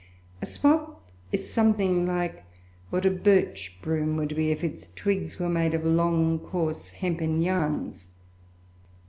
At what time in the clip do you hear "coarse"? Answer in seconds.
6.39-6.89